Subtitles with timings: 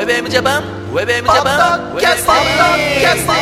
[0.00, 3.32] ェブエムジャパンウェブエムジャパンキャストキャスト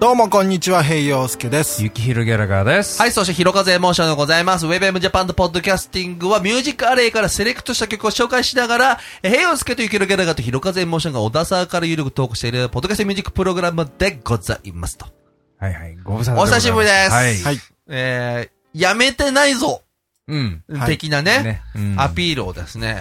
[0.00, 1.84] どうもこんにちは、平洋介です。
[1.84, 3.00] ゆきひろギャラガーです。
[3.00, 4.66] はい、そして、ひろかぜエモーションでございます。
[4.66, 15.21] ウェブエムジャパンとポッドキャスティングは、ミュージックアレイからセレクトした曲を紹介しながら、えー、ヘイヨスケとゆきろギャラガーとひろかぜエモーションが小田沢からゆるくトークしている、ポッドキャストミュージックプログラムでございますと。
[15.62, 15.96] はいはい。
[16.02, 17.38] ご無沙汰お久しぶりですはい。
[17.38, 17.58] はい。
[17.86, 19.82] えー、やめてないぞ
[20.26, 20.64] うん。
[20.68, 23.00] はい的なね、ねうんアピールをですね、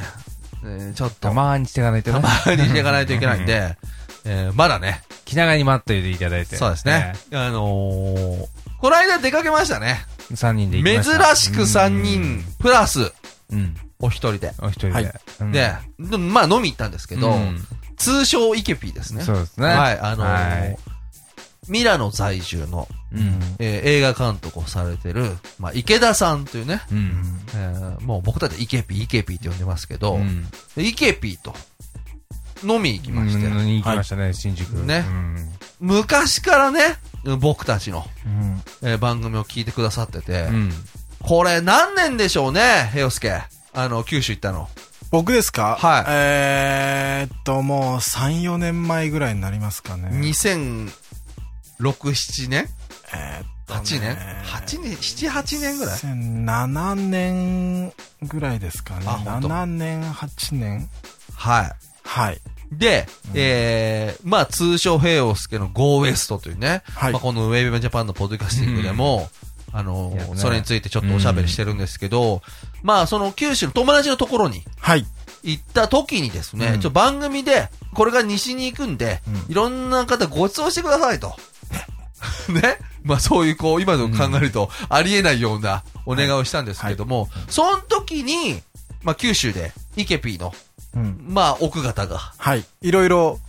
[0.63, 2.21] えーちょっと、たまーにしていかないとね。
[2.21, 3.77] たまにしていかないといけないんで、
[4.25, 6.55] えーまだね、気長に待っていていただいて。
[6.55, 7.13] そうですね。
[7.33, 8.47] あのー、
[8.80, 9.88] この間出かけましたね。
[9.88, 10.05] ね。
[10.30, 11.35] 3人で行き珍ました。
[11.35, 13.11] しく3人、プラス、
[13.52, 13.75] うん。
[13.97, 14.53] お一人で。
[14.59, 14.93] お一人で。
[14.93, 17.66] はいうんで、でまあ飲み行ったんですけど、うん
[17.97, 19.21] 通称イケピーですね。
[19.21, 19.67] そうですね。
[19.67, 20.77] はい、あのーはい
[21.72, 23.39] ミラノ在住の、うん。
[23.59, 27.39] えー映画監督をされてる、まあ、池田さんというね、うん。
[27.55, 30.45] えーもう僕たちイケピー、イケピーって呼んでますけど、うん。
[30.75, 31.55] でイケピーと
[32.64, 34.69] 飲み行きまして、うんに行きましたね、新宿。
[34.86, 35.47] ねうん
[35.80, 36.97] 昔からね、
[37.39, 40.72] 僕たちの、うんえー番組を聞いてくださってて、うん。
[41.23, 43.42] これ何年でしょうね、ヘヨスケ。
[43.73, 44.69] あの、九州行ったの。
[45.11, 45.77] 僕ですか？
[45.80, 50.09] はいえーっと、もう3、4年前ぐらいになりますかね。
[51.81, 52.67] 2006、7年？
[53.13, 54.01] えーっと ?8 年？
[54.01, 57.93] ね ?8 年 ?7、8年ぐらい？2007年
[58.23, 59.05] ぐらいですかね。
[59.07, 60.89] あ本当7年、8年
[61.35, 62.35] ははい。
[62.35, 62.39] い。
[62.71, 69.29] で、えー、まあ通称ヘヨスケの Go West というね、はいまあこのウェブジャパンのポッドキャスティングでも、
[69.73, 72.41] あのいやねそれについてちょっとおしゃべりしてるんですけど、
[72.83, 75.05] まあその九州の友達のところにはい。
[75.43, 81.35] 行った時にですね、うんちょ番組で、これが西に行くんで、うんいろんな方ご馳走してくださいと。
[82.50, 82.77] ね？
[83.03, 88.61] まあそういうこう、今の考えると、ありえないようなお願いをしたんですけども、その時に、
[89.04, 90.54] まあ九州で、イケピーの、
[90.95, 91.26] うん。
[91.27, 92.65] まあ奥方が、はい。
[92.82, 93.39] いろいろ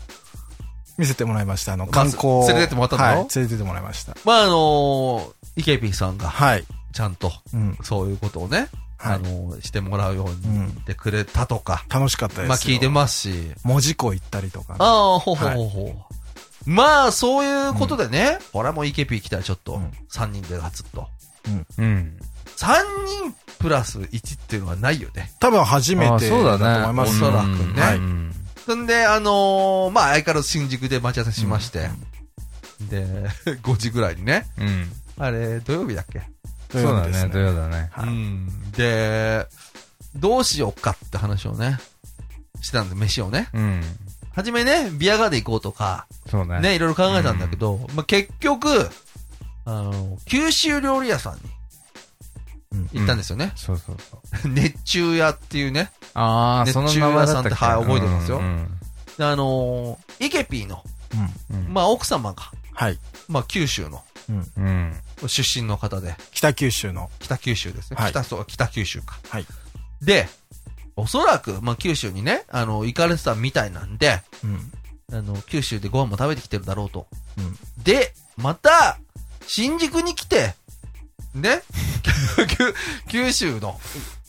[0.96, 1.74] 見せてもらいました。
[1.74, 2.46] あの、観光。
[2.46, 3.02] 連れてってもらったの？
[3.04, 3.14] はい。
[3.16, 4.16] 連れてってもらいました。
[4.24, 6.64] まああのイケピーさんが、はい。
[6.92, 7.78] ちゃんと、うん。
[7.82, 12.48] そういうことをね、はいあのしてもらうようにうんしてくれたとか、楽しかったですよ。
[12.48, 16.14] まあ聞いてますし、文字港行ったりとかね、ああ、ほうほうほうほう。
[16.66, 21.08] まあ、そういうことでね、これはもうイケピー来たらちょっとうん、3人でガツッと。
[21.78, 22.18] うん。
[22.56, 22.74] 3
[23.22, 25.32] 人プラス1っていうのはないよね。
[25.40, 27.22] 多分初めてあそうだと思います。
[27.22, 28.34] おそらくうんねうん
[28.64, 31.90] そんで、あのーまあ、相変わらず新宿で待ち合わせしまして、
[32.88, 33.04] で、
[33.62, 34.92] 5時ぐらいにね、うん。
[35.18, 36.22] あれ、土曜日だっけ？
[36.70, 37.90] そうだね、土曜だね。
[37.92, 38.70] はいうん。
[38.72, 39.46] で、
[40.14, 41.78] どうしようかって話をね、
[42.60, 43.48] してたんで、飯をね。
[43.52, 43.82] うん。
[44.34, 46.60] はじめね、ビアガーデン行こうとか、そうね。
[46.60, 48.88] ね、いろいろ考えたんだけど、まあ、結局、
[49.64, 51.40] あの、九州料理屋さんに
[52.72, 53.52] うん行ったんですよね。
[53.54, 54.48] そうそうそう。
[54.48, 55.92] 熱中屋っていうね。
[56.14, 58.40] ああ、熱中屋さんってはい覚えてますよ
[59.18, 60.82] あのーイケピーの、
[61.68, 62.98] まあ、奥様が、はい。
[63.28, 64.32] まあ、九州のう
[64.62, 64.96] ん。
[65.26, 67.10] 出身の方で、北九州の。
[67.20, 67.96] 北九州ですね。
[68.00, 69.18] はい北そう、北九州か。
[69.28, 69.46] はい。
[70.00, 70.28] で、
[70.96, 74.72] おそらく、まあ、九州にね、あの、行かれてたみたいなんで、うん。
[75.12, 77.06] あの、九州でご飯も食べてきてるだろうと。
[77.38, 77.56] うん。
[77.82, 78.98] で、また、
[79.46, 80.54] 新宿に来て、
[81.34, 81.62] ね、
[82.48, 82.74] 九
[83.08, 83.80] 九州の、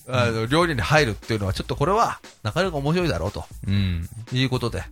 [0.08, 4.10] あの、料理に入るっていうのは、ちょっとこれは、なかなか面白いだろうとうん。
[4.32, 4.84] いうことで、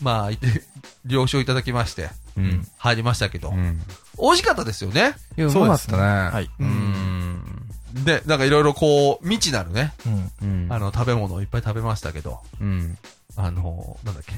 [0.00, 0.62] まあ、い て
[1.04, 2.68] 了承いただきまして、うん。
[2.78, 3.82] 入りましたけど、うん。
[4.18, 5.14] 美味しかったですよね。
[5.36, 6.02] いや、うまかったね。
[6.02, 6.44] はい。
[6.44, 7.25] ううんん。
[8.04, 10.30] で、なんかいろいろこう、未知なるね、うん。
[10.42, 10.72] うん。
[10.72, 12.98] あの、食べ物をいっぱい食べましたけど、うん。
[13.36, 14.32] あの、なんだっけ。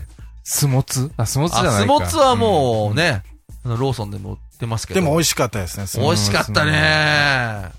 [0.45, 1.11] スモツ？
[1.17, 1.87] あ、スモツじゃないか。
[1.87, 3.23] モツはもうね、
[3.65, 5.01] あのローソンでも売ってますけど。
[5.01, 5.87] でも美味しかったですね。
[5.87, 7.71] す美ごい味しかったね。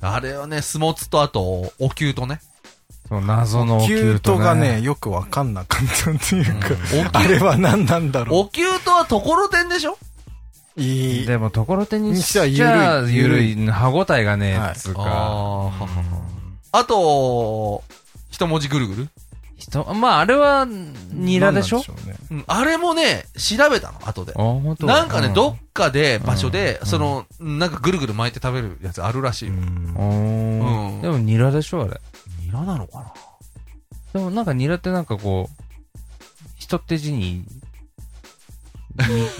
[0.00, 2.40] あれはね、スモツとあと、お灸とね。
[3.08, 4.80] そう、謎のキュートがね、ね。
[4.80, 6.68] よくわかんなかったっていうか、
[7.14, 9.92] おあれは何なんだろお灸とはところてんでしょ？
[9.92, 9.96] う。
[10.76, 11.26] いい。
[11.26, 13.14] でも、ところてんにしてはちゃ緩い。
[13.14, 15.02] ゆるい、歯応えがねはい、つうか。
[15.06, 15.70] あ
[16.72, 17.82] あと、
[18.30, 19.08] 一文字ぐるぐる？
[19.56, 20.66] 人、まあ、あれは、
[21.12, 21.78] ニラでしょ？
[21.78, 22.16] うね。
[22.30, 22.44] うん。
[22.46, 24.32] あれもね、調べたの、後で。
[24.36, 24.36] あ、。
[24.36, 24.86] 本当？
[24.86, 26.86] なんかね、どっかかで、場所で、うん。
[26.86, 29.54] その、なんかぐるぐる巻いて食べるやつあるらしいよ。
[29.54, 29.60] うん。
[30.90, 31.02] うん。
[31.02, 32.00] でも、ニラでしょあれ。
[32.44, 33.12] ニラなのかな？
[34.14, 35.62] でも、なんかニラってなんかこう、
[36.56, 37.44] 人って字に、に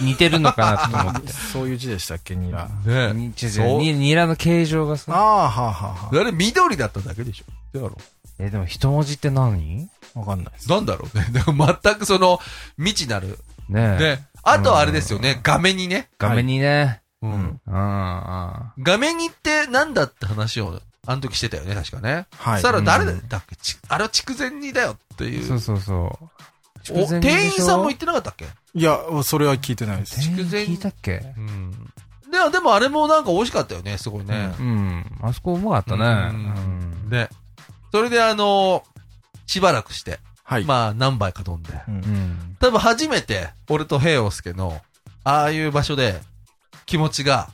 [0.01, 1.33] 似てるのかなと思って。
[1.53, 2.69] そういう字でしたっけ、ニラ。
[2.85, 5.13] ねに違うそうにニラの形状があさ。
[5.17, 7.79] あ、はあはあはあれ緑だっただけでしょ？
[7.79, 7.97] だろ
[8.39, 9.89] え、でも一文字って何？
[10.15, 10.21] あ。
[10.21, 10.71] わかんないです。
[10.71, 11.27] なんだろうね。
[11.33, 12.41] だから全くその、
[12.79, 13.39] 未知なる。
[13.69, 13.99] ねえ。
[13.99, 17.01] で、あとはあれですよね、画面にね、画面にね。
[17.23, 17.33] うん。
[17.33, 22.27] うんあ画面にってなんだって話を、あの時してたよね、確かね。
[22.37, 25.27] はいそしたら誰うんだっけ、ちあれは筑前煮だよってあ。
[25.27, 25.47] いう。
[25.47, 26.29] そうそうそう。
[26.93, 28.47] お店員さんも言ってなかったっけ？
[28.77, 30.21] いや、それは聞いてないです。
[30.21, 31.23] 筑前聞いたっけ？
[31.37, 31.71] うん。
[32.31, 34.55] でも、でもあれもなんか美味しかったよね、すごいね。
[34.61, 35.05] うん。
[35.23, 36.05] あそこうまかったね。
[36.05, 37.09] ううんん。
[37.09, 37.31] で、
[37.91, 38.85] それであの
[39.47, 40.65] しばらくして、はい。
[40.65, 41.73] まあ何杯か飲んで。
[41.89, 42.57] うんうん。
[42.61, 44.81] 多分初めて、俺と平洋介の、
[45.25, 46.21] ああいう場所で、
[46.85, 47.49] 気持ちが、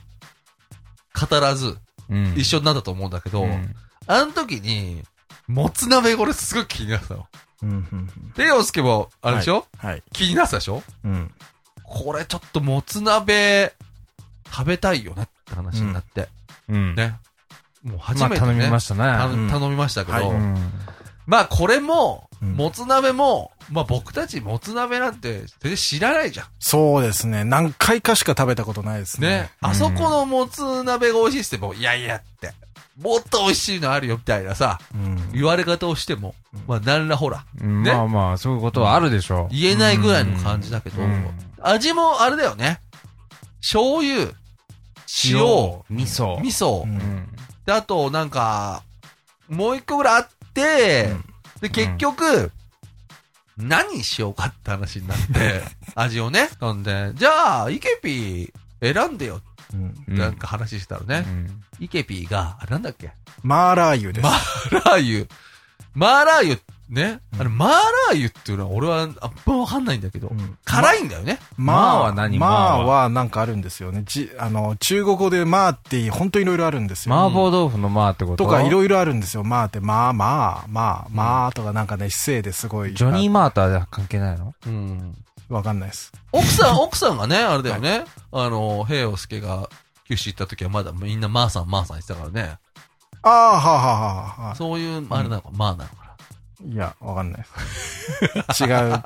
[1.17, 1.77] 語らず、
[2.09, 2.33] うん。
[2.35, 3.73] 一緒になったと思うんだけど、うん
[4.05, 5.01] あの時に、
[5.47, 7.25] もつ鍋これすごい気になってたの。
[7.63, 10.03] うんうん平洋介も、あれでしょ、はい。
[10.11, 10.83] 気になってたでしょ？
[11.03, 11.31] うん。
[11.83, 13.73] これちょっともつ鍋、
[14.51, 16.27] 食べたいよねって話になって。
[16.69, 16.95] うん。
[16.95, 17.19] ね。
[17.83, 19.35] もう初まあめて、ね頼みましたたね。
[19.35, 20.71] うん頼みましたけど、はいうん。
[21.25, 26.47] まあこれも、うんもつ鍋も、まあ僕たちもつ鍋なんて全然知らないじゃん。
[26.59, 27.45] そうですね。
[27.45, 29.27] 何回かしか食べたことないですね。
[29.27, 29.51] ね。
[29.61, 32.53] あそこのもつ鍋が美味しいっても、いやいやって、
[33.01, 35.31] もっと美味しいのあるよみたいなさ、うん。
[35.31, 36.35] 言われ方をしても、
[36.67, 39.53] まあなんらほら、うんねまあまあ、そういうことはあるでしょう。
[39.53, 41.27] 言えないぐらいの感じだけど、うん
[41.65, 42.81] 味もあれだよね。
[43.61, 44.33] 醤油、
[45.23, 46.41] 塩、味噌。
[46.41, 46.85] 味噌。
[47.65, 48.83] で、あとなんか、
[49.47, 52.51] もう一個ぐらいあって、うんで、結局、
[53.57, 55.61] 何にしようかって話になって、
[55.95, 56.49] 味をね。
[56.59, 59.39] なんで、じゃあ、イケピー選んでよ
[59.73, 61.25] うんなんか話したらね、
[61.79, 63.11] イケピーが、あれなんだっけ？
[63.41, 64.23] マーラー油です。
[64.23, 65.27] マーラー油。
[65.95, 66.59] マーラー油
[66.89, 67.19] ね？
[67.39, 69.15] あれ、マーラー油っていうのは俺はあん
[69.45, 71.39] まわかんないんだけど、うん辛いんだよね。
[71.55, 74.03] ままあは何まあまあははなんかあるんですよね。
[74.05, 77.15] じ、あの、中国語でまあって本当いろいろあるんですよ。
[77.15, 78.45] 麻婆豆腐のまあってこと？
[78.45, 79.43] とかいろいろあるんですよ。
[79.43, 82.93] まあって、まあまあ、まあ、まあとかなんかね、姿勢ですごい。
[82.93, 84.53] ジョニー・マーターでは関係ないの？
[84.65, 85.15] うん。
[85.53, 86.11] わかんないです。
[86.31, 88.05] 奥さん、 奥さんがね、あれだよね。
[88.31, 89.69] あの、平洋介が
[90.07, 92.57] 九州行った時はまだみんなマーさん、マーさん言ってたからね。
[93.21, 94.55] ああ、はあ、はあ、はあはあ。
[94.55, 96.03] そういう、あれなのか、マーなのか
[96.65, 98.63] いや、わかんないです。
[98.65, 99.03] 違う。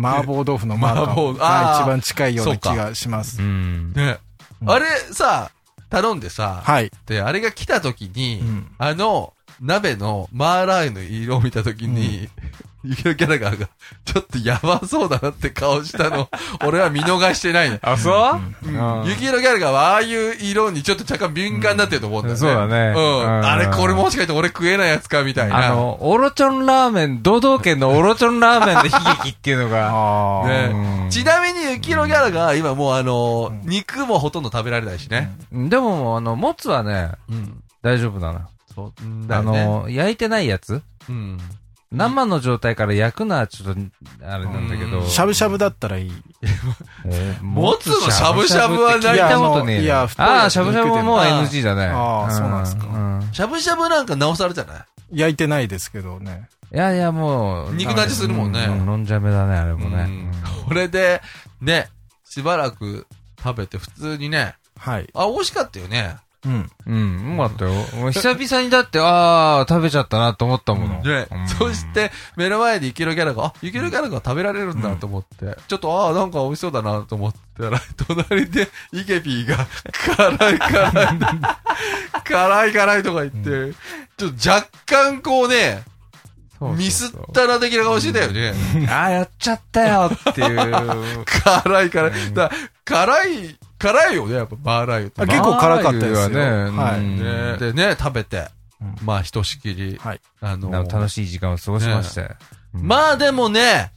[0.00, 3.42] 麻婆豆腐のマー麻婆カあ一番近いような気がします。
[3.42, 3.92] ん。
[3.92, 4.02] な。
[4.06, 4.18] ね。
[4.62, 5.50] うんあれさ、
[5.88, 6.90] 頼んでさ、はい。
[7.06, 12.28] で、あれが来た時に、うんあの、鍋のマーラー油の色を見た時に、
[12.84, 13.68] ユキノキャラが、
[14.04, 16.28] ちょっとやばそうだなって顔したの、
[16.64, 17.78] 俺は見逃してないの。
[17.82, 18.10] あ、そ
[18.62, 18.68] う？
[18.68, 22.38] うんユキノキャラガーはああいう色にちょっと若干敏感になってると思うんだよね。
[22.40, 23.20] そうだねうん。
[23.20, 25.66] うんあれ、これもしかして俺食えないやつかみたいな。
[25.66, 30.44] あの、オロチョンラーメン、堂々県のオロチョンラーメンで悲劇っていうのが。
[30.48, 35.32] ねうんちなみに、ユキノギャラが今もうあの、肉もほとんど食べられないしね。
[35.52, 37.62] でも、あの、もつはね、うん。
[37.82, 38.48] 大丈夫だな。
[38.74, 38.92] そう。
[39.26, 40.82] だあの、焼いてないやつ？
[41.08, 41.38] うん。
[41.90, 43.80] 生の状態から焼くのはちょっと、
[44.30, 45.00] あれなんだけど。
[45.00, 46.12] うんしゃぶしゃぶだったらいい。
[47.06, 51.86] えーもつのしゃぶしゃぶはない聞いたことねああ、しゃぶしゃぶはも NG だね。
[51.86, 54.74] ああそうなんですかんしゃぶしゃぶなんかなおさらじゃな
[55.10, 55.18] い？
[55.20, 56.48] 焼いてないですけどね。
[56.72, 57.74] いやいや、もう。
[57.74, 60.02] 肉の味するもんねう飲んじゃめだね、あれもね。
[60.02, 60.28] うん
[60.68, 61.22] これで、
[61.62, 61.88] ね、
[62.28, 63.06] しばらく
[63.42, 65.08] 食べて普通にね、はい。
[65.14, 66.16] あ、美味しかったよね。
[66.44, 66.70] うん。
[66.86, 67.72] うん、うまかったよ。
[68.12, 71.02] 久々にだって、ああ、食べちゃったなと思ったもの。
[71.02, 81.18] で、うんそして、目の前でユキノギャラが、あ、ユキノギャラが食べられるんだと思って、ちょっと、ああ、なんか美味しそうだなと思ったら、 隣で、イケピーが、辛い辛い、
[82.24, 83.74] 辛い辛いとか言って、
[84.16, 85.82] ちょっと若干こうね、
[86.58, 88.52] そうそうそうミスったな的な顔してたよね。
[88.88, 91.24] ああ、やっちゃったよっていう。
[91.24, 92.34] 辛い辛い。
[92.34, 92.50] だ
[92.84, 95.22] 辛い、辛いよね、やっぱマーラー油って。
[95.22, 98.48] あ結構辛かったですねはいでね、食べて、
[98.80, 100.20] うんまあ、ひとしきり、はい。
[100.40, 102.28] あの楽しい時間を過ごしましたよ。
[102.74, 103.92] うんまあでもね、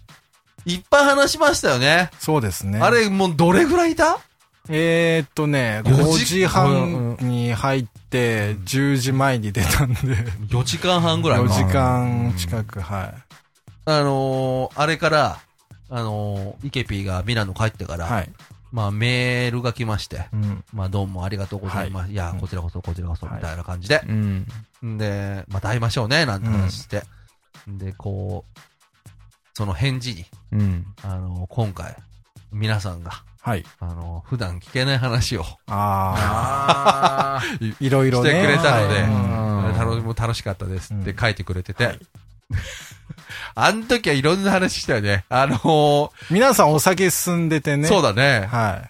[0.65, 2.09] いっぱい話しましたよね。
[2.19, 2.79] そうですね。
[2.79, 4.19] あれ、もうどれぐらいいた？
[4.69, 9.97] えーっとね、4 5時時半に入って、10時前に出たんで、
[10.49, 13.13] ?4 時間半ぐらい？4か時間近く、は
[13.85, 15.39] あのー、あれから、
[15.89, 18.09] あのー、イケピーがミラノ帰ってから、い。
[18.09, 18.29] はい。
[18.71, 20.63] まあメールが来まして、うん。
[20.73, 22.11] まあどうもありがとうございます。
[22.11, 24.01] い、や、こちらこそ、こちらこそ、はいみたいな感じで。
[24.07, 24.47] うん。
[24.85, 27.03] んで、また会いましょうね、なんて話して。
[27.67, 28.59] で、こう、
[29.53, 30.85] その返事に、うん。
[31.03, 31.95] あの、今回、
[32.51, 33.65] 皆さんが、はい。
[33.79, 37.41] あの、普段聞けない話をああ。
[37.41, 38.29] あい いろいろね。
[38.29, 41.99] してくれたのではいうん楽もう楽しかったですってうん書いてくれてて、はい
[43.55, 45.25] あの時はいろんな話したよね。
[45.29, 47.87] あのー皆さんお酒進んでてね。
[47.87, 48.47] そうだね。
[48.49, 48.87] は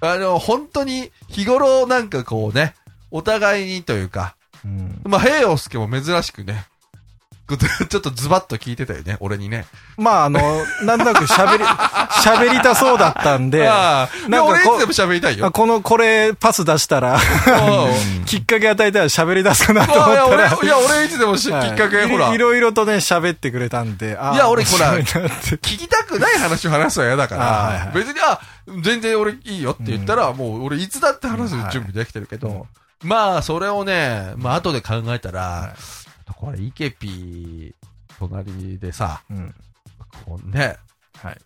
[0.00, 2.74] あの、本当に日頃なんかこうね、
[3.10, 4.68] お互いにというか、い。
[4.68, 5.00] うん。
[5.04, 6.66] まあ、平洋介も珍しくね、
[7.88, 9.66] ちょっとズバッと聞いてたよね、俺にね。
[9.96, 10.40] まあ、あの、
[10.82, 11.64] なんとなく喋り、
[12.24, 15.46] 喋りたそうだったんで、ああ、なんかこ俺いつでも喋りたいよ。
[15.46, 17.18] あこの、これ、パス出したら、う
[18.20, 18.24] ん。
[18.26, 22.34] きっかけ与えたら喋り出すかなと思ったら、俺、いや、俺いつでもしきはいっかけ、ほら。
[22.34, 27.38] いろいろとね、喋ってくれたんで、あいや俺ほら聞きたくない話を話すのは嫌だかあ
[27.68, 27.94] はいはら、い。
[27.94, 28.40] 別に、あ、
[28.82, 32.40] 全然俺いいよって言ったら、もう俺いつだって話す準備できてるけうん。
[32.42, 32.66] ど、
[33.04, 35.74] まあ、それをね、まあ、後で考えたら
[36.26, 37.74] は、これ、イケピー、
[38.18, 39.54] 隣でさ、うん。
[40.24, 40.76] こうね、
[41.22, 41.38] はい。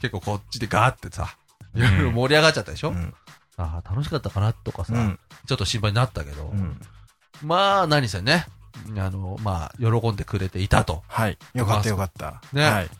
[0.00, 1.36] 結構こっちでガーってさ、
[1.74, 2.90] いろいろ盛り上がっちゃったでしょ？
[2.90, 3.14] うん。
[3.56, 5.18] ああ、楽しかったかなとかさう、ん。
[5.46, 6.80] ちょっと心配になったけどう、ん。
[7.42, 8.46] まあ、何せね、
[8.96, 11.02] あの、まあ、喜んでくれていたと。
[11.08, 11.38] はい。
[11.54, 12.40] よかったよかった。
[12.52, 12.90] ねはい。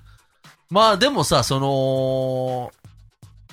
[0.70, 2.72] まあでもさ、その、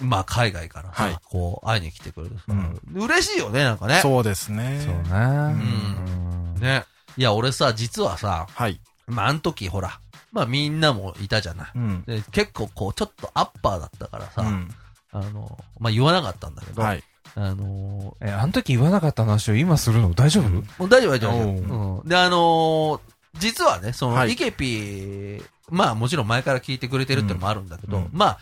[0.01, 3.99] まあ海外からさ、はいこう会いに来てくれるさ、うん嬉しいよね、なんかね。
[4.01, 4.79] そうですね。
[4.85, 5.53] そうね。
[5.53, 6.85] んね。
[7.17, 8.79] いや、俺さ、実はさ、はい。
[9.07, 9.99] まああの時ほら、
[10.31, 11.71] まあみんなもいたじゃない。
[11.75, 12.03] うん。
[12.03, 14.69] で結構こう、ちょっとアッパーだったからさ、うん。
[15.11, 17.03] あの、まあ言わなかったんだけど、はい。
[17.35, 20.49] あのえ、あの時言わなかった話を今するの大丈夫？
[20.49, 21.33] もう大丈夫大丈夫。
[21.33, 22.99] おううん、で、あのー
[23.37, 28.39] 実はね、その、はいイケピー、まあもちろん前から聞いてくれてるってのもあるんだけど、うんうんまあ、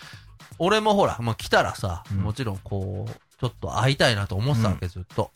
[0.60, 5.32] 俺もほら、まあ来たらさ、うんもちろんこう、ちょっと会いたいなと思ってたわけ、ずっと。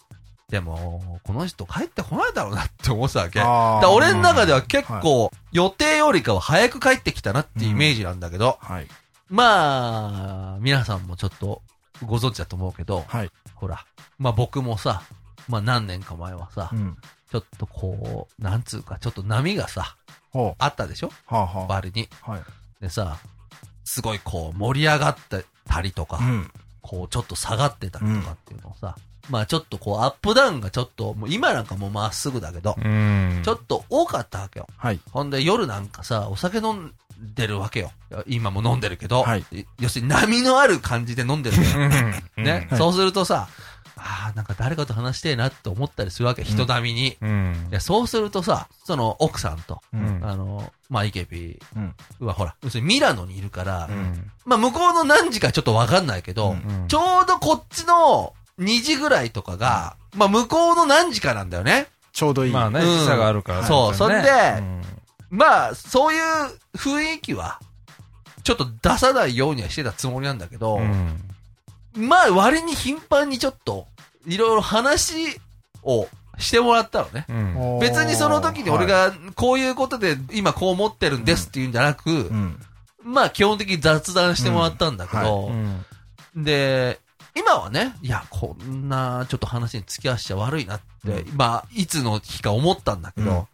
[0.51, 3.39] でも、この人帰ってこないだろうなって思ってたわけ。
[3.39, 8.87] だ俺の中では結は構、予定よりかは早く帰ってきたなっていうイメージなんだけど、はい。
[9.29, 11.61] まあ、皆さんもちょっと
[12.05, 13.31] ご存知だと思うけど、はい。
[13.55, 13.85] ほら、
[14.19, 15.03] まあ僕もさ、
[15.47, 16.97] まあ何年か前はさ、うん。
[17.31, 19.95] ちょっとこう、なんつうか、ちょっと波がさ、
[20.31, 21.07] ほあったでしょ？
[21.07, 21.33] う。
[21.33, 22.09] はあはバリに。
[22.23, 22.31] あ。
[22.31, 22.41] はい。
[22.81, 23.17] でさ、
[23.85, 26.51] すごいこう、盛り上がってたりとか、うん。
[26.81, 28.97] こう、ちょっと下がってたりとかっていうのをさ、
[29.29, 33.41] まあちょっとこう、アップダウンがちょっと、もう今なんかもうまっすぐだけど、うん。
[33.43, 34.67] ちょっと多かったわけよ。
[34.77, 34.99] はい。
[35.11, 36.93] ほんで夜なんかさ、お酒飲ん
[37.35, 37.91] でるわけよ。
[38.27, 39.45] 今も飲んでるけど、はい
[39.79, 42.05] 要するに波のある感じで飲んでるわけよ。
[42.37, 43.47] うんね、はいそうするとさ、
[43.97, 47.17] ああ、なんか誰かと話してえなって思ったりするわけ、人並みに。
[47.21, 47.69] うん。
[47.69, 49.81] でそうするとさ、その奥さんと。
[49.93, 51.95] あの、まあ、イケピうん。
[52.25, 54.31] はほら、要するにミラノにいるから、うん。
[54.45, 61.87] まあ、向こうの何時かちょっとわかんないけど、うんちょうどこっちの2時ぐらいとかが、まあ、向こうの何時かなんだよね。
[62.13, 62.51] ちょうどいい。
[62.51, 63.63] まあね、うん時差があるから。
[63.65, 64.31] そうそんで
[65.29, 66.21] まあ、そういう
[66.75, 67.59] 雰囲気は、
[68.43, 71.21] ちょっと出さないようにはしてたつもりなんだけど、うん。
[71.95, 73.87] まあ、割に頻繁にちょっと、
[74.27, 75.39] いろいろ話
[75.83, 77.25] をしてもらったのね。
[77.29, 77.79] うん。
[77.79, 82.59] 別にその時に俺、がこういうことで今こう思ってるんですっていうんじゃなく、はいうん。
[83.03, 85.85] まあ基本的に雑談してもらったんだけど、うん
[86.35, 86.99] で、
[87.35, 93.47] 今はね、いや、こんなちょっと話に付き合わせちゃ悪いなって、うまあいつの日か思ったんだけど、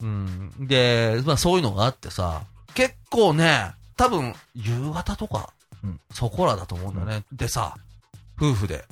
[0.00, 2.42] うん、で、まあそういうのがあってさ、
[2.74, 5.50] 結構ね、多分夕方とか、
[5.82, 6.00] うん。
[6.12, 7.24] そこらだと思うんだね。
[7.32, 7.76] でさ、
[8.38, 8.84] 夫婦で、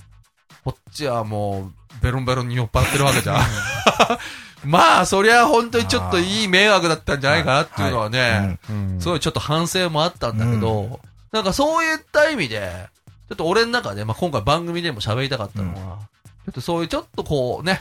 [0.64, 3.40] こっちはもう、ベロンベロンに酔っ払ってるわけじゃん。
[4.64, 9.00] まあ、そりゃ本当にちょっといい迷惑だったんじゃないかなっていうのはね、うん。
[9.00, 11.00] すごいちょっと反省もあったんだけど、
[11.32, 12.88] なんかそういった意味で、
[13.28, 15.98] ちょっと俺の中で、まあ今回番組でも喋りたかったのは、
[16.44, 17.80] ちょっとそういうちょっとこうね、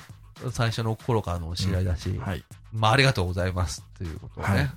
[0.52, 2.44] 最初の頃からのお知り合いだし、はい。
[2.72, 4.70] まあありがとうございますっていうことをね、はい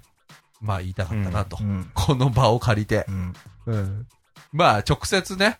[0.60, 1.58] まあ言いたかったなと。
[1.60, 1.90] うん。
[1.94, 3.12] この場を借りてう。
[3.12, 3.32] ん。
[3.66, 4.06] うん。
[4.52, 5.58] まあ直接ね、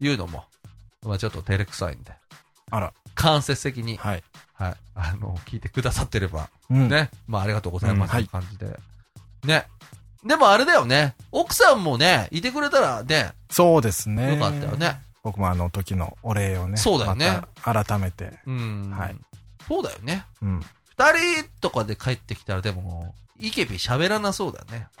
[0.00, 0.44] 言うのも、
[1.02, 2.12] まあちょっと照れくさいんで、
[2.70, 2.92] あら。
[3.14, 4.22] 間接的に、はい。
[4.54, 6.88] はい、あの、聞いてくださってれば、うん。
[6.88, 8.78] ね、まあありがとうございますう感じで。
[9.44, 9.66] ね。
[10.24, 14.34] でもあれだよね、奥さんもね、いてくれたらね、そうですね。
[14.34, 15.00] よかったよね。
[15.22, 16.76] 僕もあの時のお礼をね。
[16.76, 18.38] そうだよねまた改めて。
[18.46, 18.90] うん。
[18.90, 19.16] はい。
[19.66, 20.26] そうだよね。
[20.42, 20.60] うん。
[20.96, 21.12] 二
[21.42, 24.88] 人とかで帰ってきたらでも、イケビ喋らなそうだよね。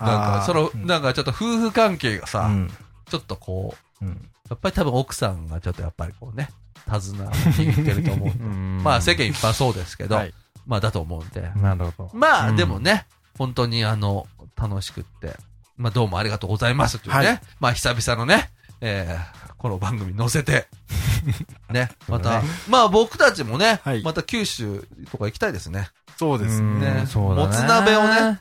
[0.00, 2.72] なんかその、うんなんかちょっと夫婦関係がさ、うん。
[3.08, 4.28] ちょっとこう、うん。
[4.48, 6.50] やっぱり多分奥さんがちょっとやっぱりこうね、
[6.90, 8.34] 手綱を握ってると思う
[8.82, 10.34] まあ世間一般そうですけど、はい。
[10.66, 11.50] まあだと思うんで。
[11.56, 12.10] なるほど。
[12.12, 13.06] まあうんでもね、
[13.38, 15.36] 本当にあの、楽しくって、
[15.76, 20.66] まあどうもありがとうございますというね、はいまあ久々のね、えー、この番組に載せて、
[21.70, 25.88] ね、また、まあ僕たちもね、はいまた九州とか行きたいですね。
[26.16, 26.94] そうですね。
[26.94, 27.48] ねそうだね。
[27.48, 28.40] もつ鍋をね。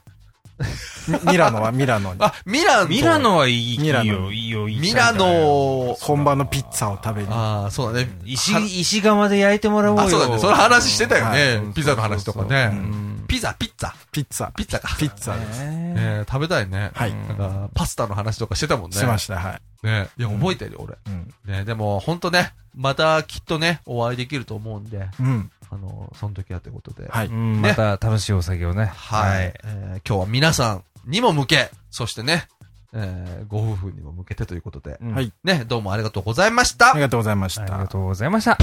[1.08, 2.20] ミ ミラノはミラノに。
[2.22, 2.88] あ、ミラノ。
[2.88, 7.28] ミラノはいいミラノいいよ、いいよ、いいよミラノ、本場のピッツァを食べに。
[7.30, 8.10] ああ、そうだね。
[8.26, 10.04] 石は、石窯で焼いてもらおうよ。
[10.04, 10.40] あ、そうだね。
[10.40, 11.58] その話してたよね。
[11.58, 12.70] はいピザの話とかね。
[12.72, 13.92] うんピザ、ピッツァ。
[14.12, 14.52] ピッツァ。
[14.52, 14.96] ピッツァか。
[14.98, 15.60] ピッツァです。
[15.66, 16.92] ねえー食べたいね。
[16.94, 17.14] はい。
[17.14, 18.98] なんか、パスタの話とかしてたもんね。
[18.98, 19.86] しました、はい。
[19.86, 20.10] ね。
[20.18, 20.96] いや、覚えてるよ、俺。
[21.08, 21.34] うん。
[21.46, 25.52] ね、でも、ほんとね、またきっとね、お会いできると思うんで、うん。
[25.76, 27.08] あの、その時はということで。
[27.10, 27.28] はい。
[27.28, 28.86] うん、ねまた楽しいお酒をね。
[28.86, 29.54] はい。
[29.64, 32.48] えー今日は皆さんにも向け、そしてね、
[32.94, 35.32] えーご夫婦にも向けてということで、うんはい。
[35.44, 37.02] ね、どうもありがとうございましたあり。
[37.02, 37.88] がとうございましたありが。
[37.88, 38.52] とうございました。
[38.54, 38.56] ウ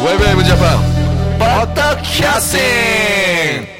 [0.00, 3.77] ェブウェブジャパン、バタキャッシング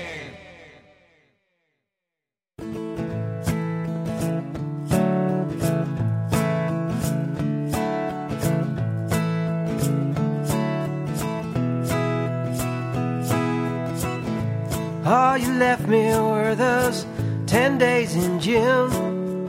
[18.19, 19.47] in June.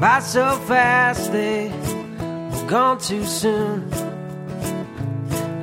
[0.00, 3.88] By so fast they were gone too soon.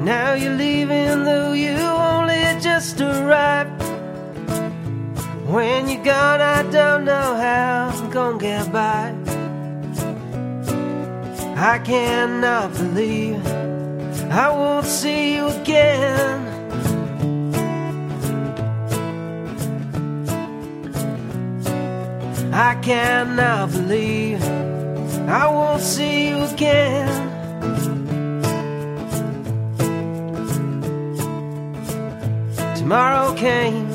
[0.04, 3.82] Now you're leaving, though you only just arrived.
[5.48, 9.14] When you're gone, I don't know how I'm gonna get by.
[11.56, 13.46] I cannot believe
[14.32, 16.53] I won't see you again.
[22.56, 24.44] I cannot believe
[25.28, 27.10] I won't see you again.
[32.76, 33.90] Tomorrow came,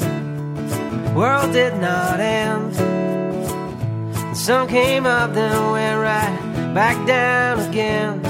[1.15, 2.75] world did not end.
[2.75, 8.21] The sun came up, then went right back down again.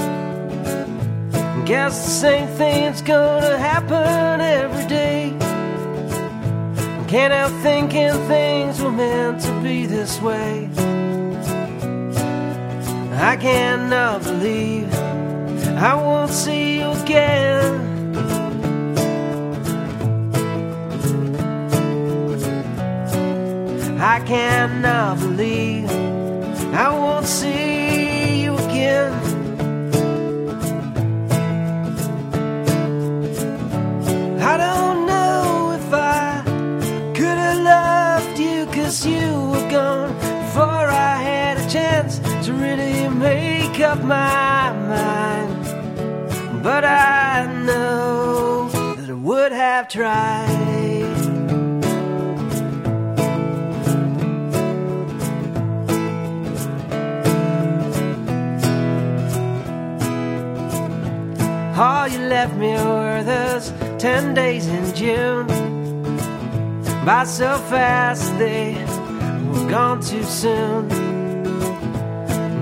[1.65, 5.48] Guess the same thing's gonna happen every day.
[7.09, 10.69] Can't help thinking things were meant to be this way.
[13.15, 14.93] I cannot believe
[15.75, 18.15] I won't see you again.
[23.99, 25.89] I cannot believe
[26.75, 27.78] I won't see
[46.79, 50.47] But I know that I would have tried.
[61.77, 65.47] All you left me were those ten days in June.
[67.03, 68.75] By so fast they
[69.51, 70.87] were gone too soon.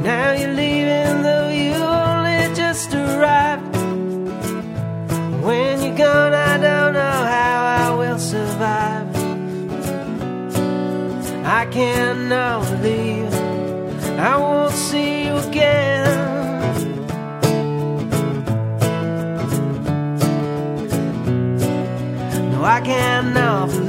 [0.01, 0.76] Now you're leaving,
[11.77, 13.33] I cannot believe
[14.17, 16.07] I won't see you again.
[22.51, 23.86] No, I cannot believe